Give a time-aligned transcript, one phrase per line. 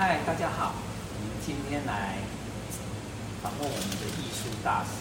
[0.00, 0.72] 嗨，大家好，
[1.12, 2.16] 我们今天来
[3.42, 4.96] 访问我们的艺术大师，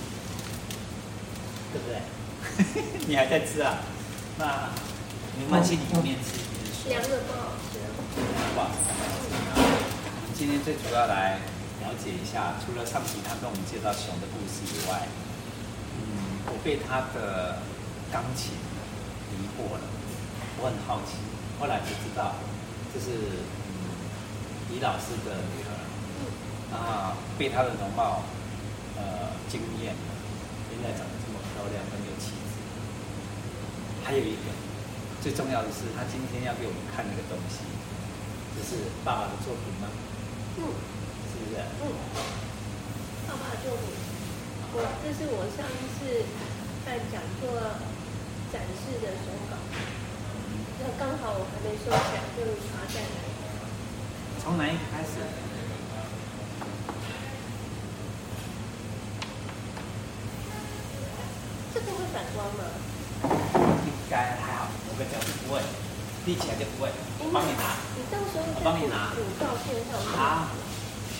[1.71, 2.03] 对不对？
[3.07, 3.79] 你还在吃啊？
[4.37, 4.67] 那
[5.39, 6.89] 没关系，你后面吃一吃。
[6.89, 7.79] 凉的不好吃。
[8.53, 8.91] 不好吃。
[9.55, 11.39] 我们今天最主要来
[11.79, 15.07] 了解一下，除了上集他跟我们介绍熊的故事以外，
[15.95, 17.59] 嗯，我被他的
[18.11, 18.51] 钢琴
[19.31, 19.87] 迷惑了，
[20.59, 21.15] 我很好奇，
[21.57, 22.35] 后来就知道
[22.93, 23.47] 这是。
[24.71, 25.73] 李老师的女儿，
[26.71, 28.21] 啊，被她的容貌，
[28.95, 30.09] 呃，惊艳了。
[30.69, 32.53] 原来长得这么漂亮，很有气质。
[34.05, 34.53] 还有一个，
[35.21, 37.65] 最重要的是，她今天要给我们看那个东西，
[38.53, 39.89] 这是爸爸的作品吗？
[40.61, 40.61] 嗯，
[41.27, 41.57] 是不是？
[41.81, 41.89] 嗯，
[43.27, 43.89] 爸爸作品。
[44.71, 46.29] 我这是我上一次
[46.85, 47.57] 在讲座
[48.53, 49.57] 展示的手稿，
[50.77, 53.38] 那刚好我还没收起来，就插在那里。
[54.49, 55.21] 从哪一个开始？
[61.71, 62.65] 这个会反光吗？
[63.85, 65.61] 应该还好，我跟你讲不会，
[66.25, 66.89] 立起来就不会。
[67.19, 67.77] 我帮你拿。
[67.93, 69.13] 你到时候我帮你拿。
[69.13, 70.17] 补照片上面。
[70.17, 70.49] 好，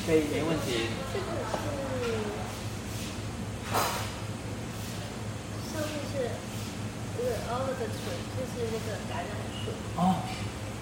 [0.08, 0.90] 可以，没问题。
[1.14, 1.70] 这个是，
[5.70, 6.34] 上面是
[7.14, 9.70] 那个 olive tree，就是那个橄榄树。
[9.98, 10.18] 哦。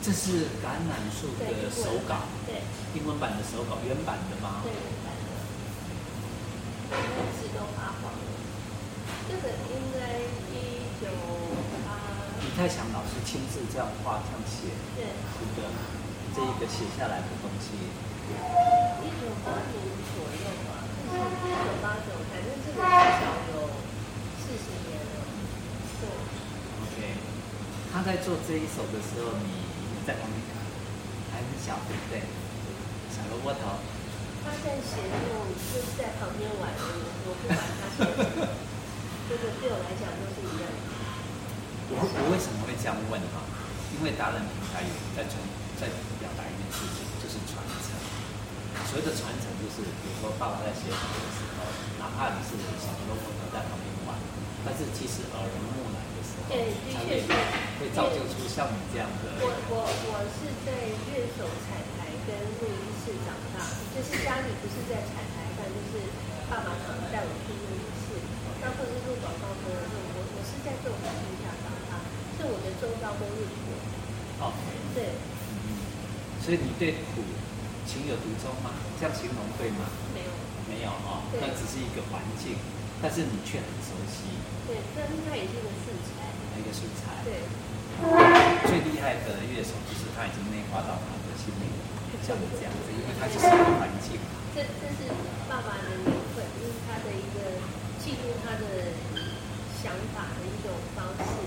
[0.08, 2.64] 这是橄榄树的手稿，对，
[2.96, 4.64] 英文版的手稿，原版的吗？
[4.64, 5.36] 对，原版的。
[7.36, 8.24] 纸都发黄了。
[9.28, 10.24] 这个应该
[10.56, 11.12] 一九
[11.84, 12.00] 八。
[12.40, 15.68] 李泰祥老师亲自这样画、这样写，对，是的，
[16.32, 17.76] 这一个写下来的东西。
[19.04, 19.76] 一九八零
[20.16, 23.76] 左右吧，就是一九八九，反正这个至少有
[24.40, 25.28] 四十年了。
[26.00, 26.08] 对。
[26.96, 27.20] OK，
[27.92, 29.67] 他在做这一首的时候，你。
[30.08, 30.64] 在旁边看，
[31.36, 32.24] 还是小对不对？
[33.12, 33.84] 小萝卜头。
[34.48, 36.80] 他在写那种就是在旁边玩的，
[37.28, 38.48] 我不管他写什么，
[39.28, 40.80] 这个对我来讲都是一样的。
[41.92, 43.44] 我我为什么会这样问哈？
[44.00, 45.36] 因为达人平台有在传
[45.76, 45.92] 在
[46.24, 47.92] 表达一件事情，就是传承。
[48.88, 51.68] 所谓的传承，就是比如说爸爸在写什么的时候，
[52.00, 54.16] 哪怕你是小萝卜头在旁边玩，
[54.64, 56.00] 但是其实耳濡目染。
[56.46, 57.28] 对，的确是
[57.82, 59.34] 会造就出像你这样的。
[59.42, 60.70] 我我我是在
[61.10, 66.08] 乐手彩排跟录音室长大，就是家里不是在彩排，但就是
[66.48, 68.16] 爸爸常带我去录音室，
[68.62, 72.00] 那或者是录广告歌的时候，我我是在这种环境下长大，
[72.38, 73.68] 所以我的周遭都是鼓。
[74.40, 74.54] 哦，
[74.94, 75.18] 对，
[75.66, 75.82] 嗯，
[76.40, 77.26] 所以你对苦
[77.90, 78.70] 情有独钟吗？
[79.02, 79.90] 这样形容对吗？
[80.14, 80.32] 没有，
[80.70, 82.54] 没有哦，那只是一个环境，
[83.02, 84.26] 但是你却很熟悉。
[84.68, 86.32] 对，但是它也是一个素材。
[86.58, 87.24] 一个素材。
[87.24, 87.46] 对。
[88.70, 91.66] 最厉害的乐手就是他已经内化到他的心里，
[92.22, 94.22] 像你这样子，因为他就是一个环境。
[94.54, 95.10] 这这是
[95.50, 97.58] 爸爸的缘分，就是他的一个
[97.98, 98.94] 记录他的
[99.82, 101.42] 想法的一种方式。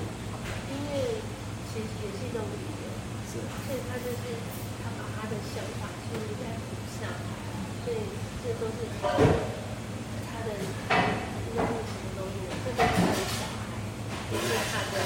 [0.71, 1.23] 因为
[1.71, 2.91] 其实也是一种语言，
[3.31, 3.39] 是。
[3.39, 4.35] 所以他就是
[4.83, 7.15] 他把他的想法记录在谱上，
[7.87, 8.11] 所以
[8.43, 9.23] 这都是他的
[10.27, 13.71] 他的一个历史的东西，这都是他的小孩。
[14.31, 14.99] 也是他的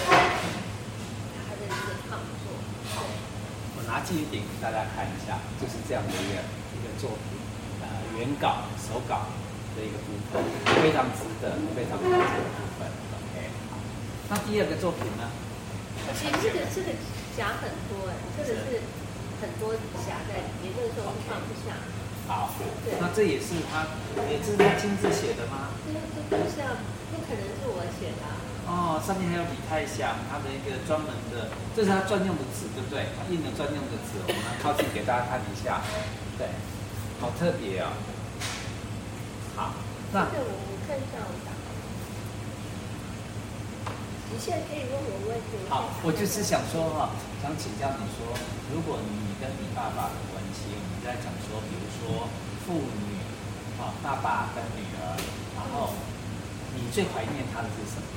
[1.49, 2.61] 他的一个创作。
[2.93, 6.45] 好，我拿记忆点给大家看一下，就是这样的一个
[6.77, 7.41] 一个作品，
[7.81, 7.89] 呃，
[8.21, 9.33] 原稿手稿
[9.73, 10.45] 的一个部分，
[10.85, 12.85] 非常值得，非常值得的部分。
[12.85, 13.81] OK，好。
[14.29, 15.25] 那第二个作品呢？
[16.13, 16.93] 其实这个这个
[17.33, 18.85] 夹很多哎，这个是
[19.41, 19.73] 很多
[20.05, 21.73] 夹在里面，那个时候放不下。
[22.29, 22.53] 好，
[23.01, 23.89] 那这也是他，
[24.29, 25.73] 也是他亲自写的吗？
[25.89, 26.77] 这这不像，
[27.09, 28.25] 不可能是我写的。
[28.67, 33.13] 哦，上面还有李泰祥，他的一个专门的，这是他专用的纸，对不对？
[33.13, 35.85] 他印的专用的纸，我们靠近给大家看一下，
[36.41, 36.49] 对，
[37.21, 38.01] 好特别啊、哦。
[39.55, 39.75] 好，
[40.13, 41.53] 那这个我我看一下我打。
[44.33, 45.61] 你现在可以问我问题。
[45.69, 47.13] 好，我就是想说哈，
[47.45, 48.33] 想请教你说，
[48.73, 52.27] 如果你跟你爸爸的关系，我们在讲说，比如说
[52.67, 53.21] 父女，
[53.79, 55.21] 啊，爸爸跟女儿，
[55.55, 55.93] 然后
[56.75, 58.09] 你最怀念他的是什么？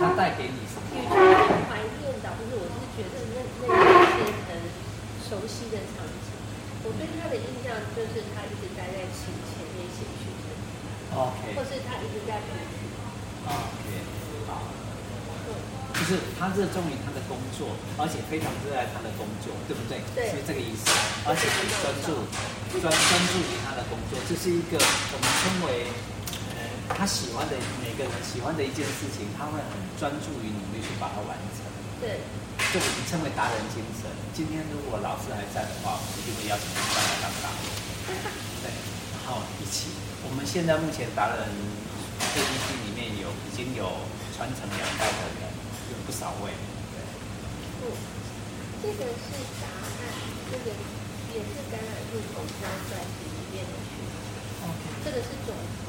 [0.00, 0.82] 他带给你什么？
[1.70, 3.70] 怀念的，不是，我是觉得那那
[4.10, 4.58] 是很
[5.22, 6.26] 熟悉的场景。
[6.82, 7.06] 我对
[7.94, 10.44] 就是他一直待在琴前面写曲子
[11.14, 12.90] ，OK，或是他一直在谱曲
[13.46, 13.86] ，OK，
[14.48, 14.66] 好，
[15.94, 20.00] 就是他热衷于他的工作，而且非常热爱他的工作，对不对？
[20.14, 20.90] 对，是这个意思。
[21.28, 22.24] 而且很专注，
[22.80, 25.86] 专专注于他的工作，这是一个我们称为
[26.56, 26.58] 呃
[26.96, 28.04] 他喜欢的每个。
[28.04, 31.60] 人喜欢的一件事情，他会很专注于努力去把它完成。
[32.00, 32.16] 对，
[32.72, 34.08] 这我们称为达人精神。
[34.32, 37.49] 今天如果老师还在的话，我们一定会邀请他上来当达人。
[38.62, 38.70] 对，
[39.12, 39.94] 然后一起。
[40.22, 41.48] 我们现在目前达人
[42.20, 44.04] APP 里面有已经有
[44.36, 45.48] 传承两代的人，
[45.90, 46.52] 有不少位。
[46.92, 47.00] 对，
[47.80, 47.90] 嗯，
[48.82, 49.26] 这个是
[49.58, 49.88] 答案，
[50.52, 50.70] 这个
[51.32, 53.64] 也是橄榄树头胶在里面。
[54.62, 55.88] OK，这个是种子。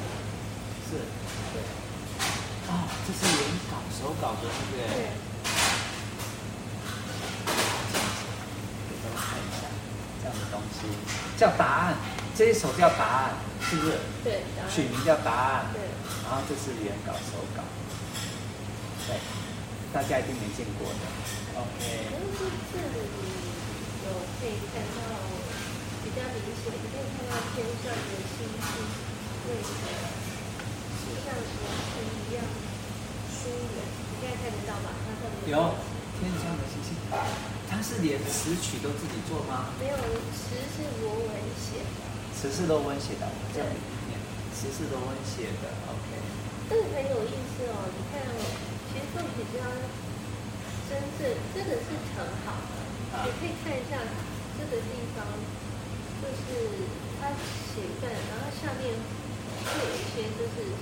[0.88, 1.04] 是。
[1.52, 1.60] 对。
[2.72, 4.80] 哦，这是原稿手稿的，对不对？
[4.88, 5.12] 对。
[8.88, 9.68] 给大家看一下，
[10.22, 10.84] 这样的东西
[11.40, 11.96] 叫答案，
[12.36, 13.32] 这一首叫答案，
[13.64, 13.96] 是不是？
[14.22, 14.44] 对。
[14.68, 15.72] 取名叫答案。
[15.72, 15.80] 对。
[16.22, 17.64] 然后这是原稿手稿，
[19.08, 19.16] 对，
[19.92, 21.02] 大家一定没见过的。
[21.56, 21.80] OK。
[22.12, 23.00] 然后是这里
[24.04, 25.00] 有可以看到
[26.04, 28.72] 比较明显，可以看到天上的星星
[29.48, 29.72] 位置。
[31.24, 31.64] 像什么
[32.00, 32.40] 一样
[33.28, 33.76] 疏远，
[34.08, 34.88] 你现在看得到吗？
[35.04, 35.52] 它上面有
[36.22, 36.94] 天上的星星，
[37.66, 39.74] 它是连词曲都自己做吗？
[39.82, 39.98] 没有，
[40.30, 41.98] 词是罗文写的。
[42.38, 43.74] 词是罗文写的，这里
[44.06, 44.14] 面
[44.54, 45.66] 词是罗文写的。
[45.90, 46.06] OK，
[46.70, 47.90] 这个很有意思哦。
[47.90, 48.38] 你看哦，
[48.94, 49.66] 其实作品比较
[50.86, 53.26] 真正，这个是很好的。
[53.26, 53.98] 你可以看一下
[54.54, 55.26] 这个地方，
[56.22, 56.86] 就是
[57.18, 57.34] 他
[57.74, 58.94] 写一段，然后下面。
[59.62, 60.74] 会有一些就是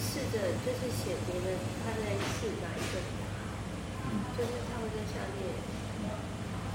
[0.00, 2.08] 试着就是写别的他在
[2.40, 2.96] 试哪一个，
[4.06, 5.44] 嗯，就是他会在下面，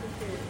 [0.02, 0.44] 就是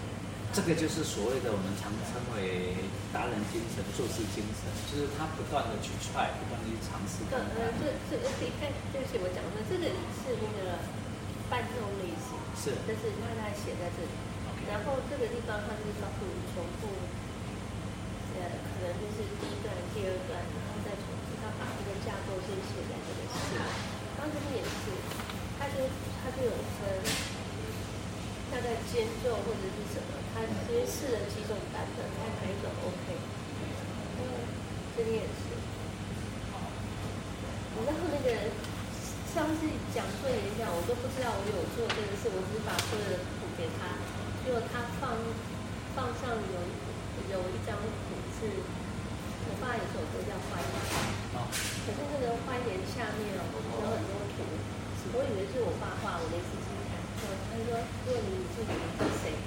[0.56, 2.76] 这个就是所谓的我们常称为
[3.12, 7.24] 达人精神、做事精神，就是他不断的去 try，不断的去尝试。
[7.32, 9.84] 呃呃，这这个可以看，对不起，我讲的这个
[10.24, 10.80] 是那个
[11.52, 14.12] 伴奏类型，是，但是他在写在这里
[14.48, 14.72] ，Okay.
[14.72, 16.88] 然后这个地方他就是告诉你重复。
[18.36, 23.64] 呃，可能就是第一段、第二段，然后再重复，他把这个架构先写在这个上面。
[24.20, 24.92] 然后这边也是，
[26.22, 26.84] 他就有分，
[28.52, 33.18] 大概间奏或者是什么，他先试了几种版本，看哪一种 OK。
[34.20, 34.22] 嗯，
[34.98, 35.56] 这边也是。
[37.86, 38.28] 然后那个
[39.34, 44.00] 上次讲座演讲，我都不知道我有做这个事，我只是把所有的谱给他，
[44.46, 45.12] 结果他放
[45.96, 46.58] 放上有
[47.32, 48.16] 有一张谱。
[48.36, 48.52] 是
[49.48, 50.68] 我爸有首歌叫《花园》，
[51.88, 54.44] 可是那个花园下面哦有很多图，
[55.14, 56.98] 我以为是我爸画，我没仔细看。
[57.22, 57.78] 他说
[58.10, 59.38] ：“问你是你是谁？”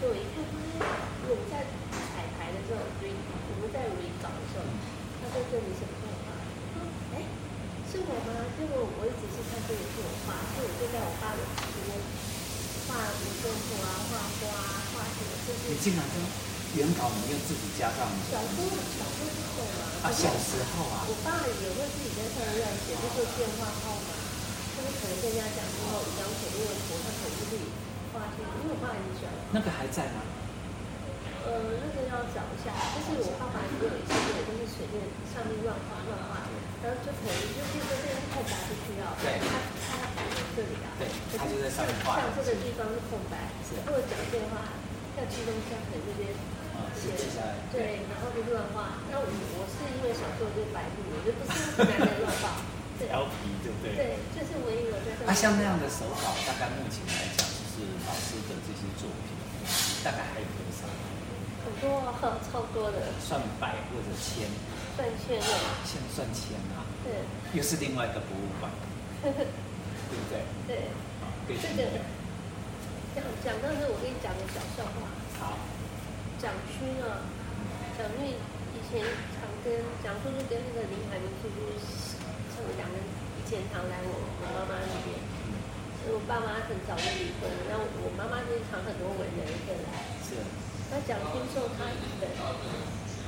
[0.00, 0.80] 就我一看，发现
[1.26, 1.66] 我们在
[2.14, 4.64] 彩排的时候所以我们在 re 稿的时候，
[5.20, 5.92] 他说：“这里是我
[6.24, 6.32] 画。”
[7.14, 7.26] 哎，
[7.90, 8.30] 是我吗？
[8.56, 12.00] 结果我一仔细看，这里是我画，所以我就在我爸的旁边
[12.88, 14.42] 画五线谱啊，画花，
[14.94, 15.68] 画什么，就是。
[15.68, 16.22] 你进来说。
[16.70, 18.06] 原稿你又自己加上。
[18.30, 20.06] 小时候，小时候是会吗？
[20.06, 21.02] 啊，小时候啊。
[21.02, 24.19] 我爸也会自己在上面乱写，就是电话号码。
[24.98, 27.64] 可能跟人家讲之后，一张图，因为图他可能就自己
[28.10, 28.50] 画进去。
[28.60, 29.30] 因为我爸很喜欢。
[29.54, 30.24] 那个还在吗？
[31.46, 31.48] 呃，
[31.80, 32.68] 那个要找一下。
[32.94, 34.12] 就是我爸爸也有一些，
[34.44, 35.00] 都是随便
[35.30, 36.44] 上面乱画乱画，
[36.82, 40.20] 然后就可能就比如说这个空白不需要，对，他他补
[40.56, 40.88] 这里啊。
[41.00, 42.20] 对，他就在上面画。
[42.20, 43.50] 像这个地方是空白，
[43.86, 44.68] 或者讲电话，
[45.16, 46.32] 像记录下可能这边。
[46.96, 48.96] 写下来，对，然后就乱画。
[49.12, 52.29] 那我我是因为小时候就白布，我就不是 拿来乱画。
[53.00, 53.96] 调皮，对不对？
[53.96, 54.02] 对，
[54.36, 55.24] 就是唯一有在这。
[55.24, 59.32] 啊，像那样的手稿，大概目前来讲，就是老师的这些作品，
[60.04, 60.84] 大概还有多少？
[61.64, 63.08] 很多，很超多的。
[63.20, 64.48] 算百或者千？
[64.96, 65.46] 算千了。
[65.88, 66.84] 现在算千啊？
[67.04, 67.24] 对。
[67.56, 68.70] 又是另外一个博物馆，
[69.22, 70.44] 对不对？
[70.68, 70.88] 对。
[71.48, 71.82] 这个
[73.14, 75.08] 讲讲到时，我跟你讲个小笑话。
[75.40, 75.58] 好。
[76.40, 77.20] 蒋勋啊，
[77.98, 79.04] 蒋勋以前
[79.36, 82.16] 常跟蒋叔叔跟那个林海明叔叔，
[82.60, 85.16] 他们两个以前常来我我妈妈那边。
[86.00, 90.16] 所以我爸妈很早就离婚了，然后我妈妈经常很多文人会来。
[90.24, 90.32] 是。
[90.88, 92.24] 那蒋勋送他一本，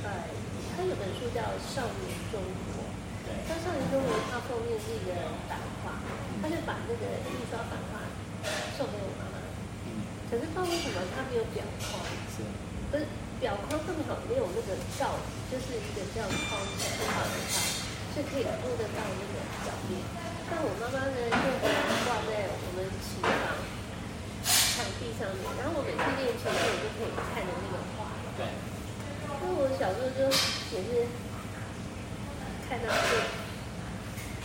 [0.01, 0.25] 呃，
[0.73, 2.81] 他有本书叫《少年中国》。
[3.25, 3.45] 对。
[3.45, 5.13] 那《少年中国》它后面是一个
[5.45, 6.01] 版画，
[6.41, 8.01] 他就把那个印刷版画
[8.73, 9.37] 送给我妈妈。
[9.85, 10.01] 嗯。
[10.33, 12.01] 可是不知道为什么他没有裱框。
[12.33, 12.41] 是。
[12.89, 13.05] 不是
[13.37, 15.21] 裱框这么好，没有那个罩，
[15.53, 17.82] 就是一个这样框起来好的话，
[18.13, 19.97] 是可以摸得到那个脚面。
[20.53, 23.33] 但我妈妈呢，就把它挂在我们琴房
[24.45, 28.13] 墙壁上面，然后我每次练琴的时候，我就可以看着那个画。
[28.37, 28.45] 对。
[29.41, 30.29] 因为我小时候就
[30.71, 31.09] 也是
[32.69, 33.09] 看到这，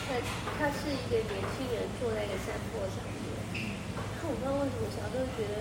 [0.09, 0.17] 他
[0.57, 3.77] 他是一个年轻人坐在一个山坡上面，
[4.17, 5.61] 看我不知道为什么小时候觉得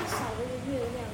[0.00, 1.04] 他少了个月亮。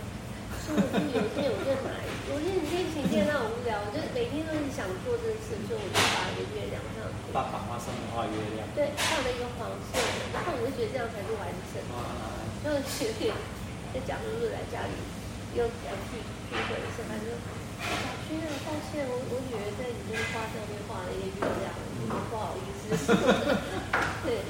[0.65, 1.93] 所以我就有一天我就买，
[2.33, 7.35] 我觉得你天晴天让我无聊，我就每天都是想做这个事，所以我就画一个月亮上去。
[7.35, 8.63] 把版画上面画月亮。
[8.79, 11.83] 对，画了一个黄色的，然后我就觉得这样才是完整。
[11.91, 12.39] 啊！
[12.63, 13.35] 然后学姐
[13.93, 14.95] 在贾叔叔来家里
[15.53, 17.37] 又来聚聚会的时候，他就说
[17.85, 21.69] ：“小薰啊，抱歉，我我女儿在你这个画上面画了一个月亮，
[22.01, 22.65] 嗯、不好意
[22.97, 23.05] 思。”
[24.25, 24.41] 对。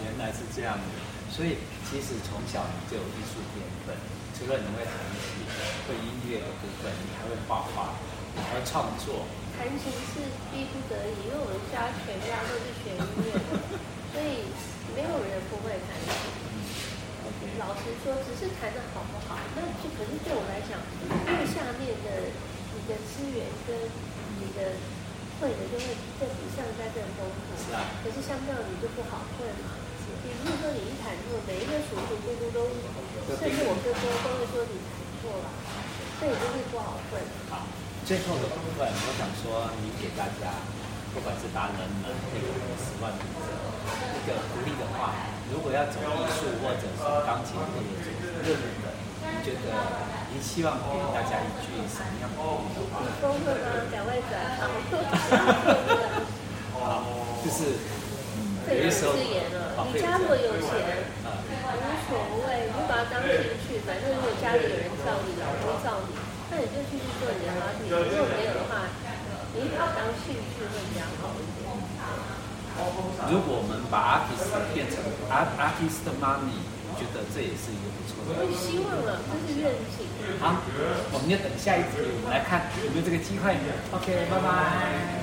[0.00, 0.84] 原来是这样的，
[1.28, 3.92] 所以其实从小你就有艺术天分。
[4.32, 5.44] 除了你会弹琴、
[5.84, 7.92] 会音乐的部分，你还会画画，
[8.40, 9.28] 你还会创作。
[9.60, 13.60] 弹琴是逼不得已，因为我们家全家都是学音乐的，
[14.16, 14.48] 所以
[14.96, 16.16] 没有人不会弹琴。
[17.60, 22.32] 老实说，只是弹的好不好，那就可是对我来讲，因为下面的
[22.72, 23.76] 你的资源跟
[24.40, 24.80] 你的
[25.36, 27.52] 会的就会在比上在更丰富。
[27.60, 27.84] 是啊。
[28.00, 29.76] 可是相较你就不好会嘛。
[30.24, 32.64] 比如说你一弹错，每一个叔叔姑姑都。
[33.36, 35.46] 甚至我哥哥都会说你弹错了，
[36.18, 37.20] 所以就是不好会。
[37.48, 37.68] 好，
[38.10, 40.50] 最后的部分，我想说，你给大家，
[41.14, 42.50] 不管是达人们，那个
[42.82, 43.54] 十万读者，
[43.86, 45.14] 一个鼓励的话，
[45.54, 48.10] 如果要走艺术或者是钢琴或者是
[48.42, 48.98] 任何的，
[49.30, 49.70] 你觉得
[50.34, 52.98] 您希望给大家一句什么样的鼓励的话？
[53.06, 53.78] 你功课吗？
[53.94, 54.66] 赶快转行。
[56.82, 57.06] 好，
[57.46, 57.78] 就是
[58.74, 61.14] 有的时候，你家如果有钱。
[61.70, 63.78] 无所谓，你就把它当兴趣。
[63.86, 66.18] 反正如果家里有人罩你，老公罩你，
[66.50, 67.86] 那你就继续做你的 artist，。
[67.86, 68.90] 如果没有的话，
[69.54, 71.70] 你把它当兴趣会比较好一点。
[73.30, 74.98] 如果我们把 artist 变成
[75.30, 78.28] artist money，我觉得这也是一个不错的。
[78.40, 80.08] 我希望了，这是愿景。
[80.40, 80.56] 好，
[81.12, 83.54] 我们就等下一集，我们来看有没有这个机会。
[83.92, 85.19] OK，拜拜。